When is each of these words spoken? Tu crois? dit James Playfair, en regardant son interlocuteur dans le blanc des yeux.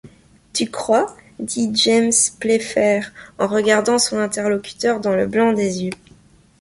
Tu 0.51 0.67
crois? 0.71 1.15
dit 1.37 1.69
James 1.75 2.09
Playfair, 2.39 3.13
en 3.37 3.45
regardant 3.45 3.99
son 3.99 4.17
interlocuteur 4.17 4.99
dans 4.99 5.13
le 5.15 5.27
blanc 5.27 5.53
des 5.53 5.83
yeux. 5.83 5.93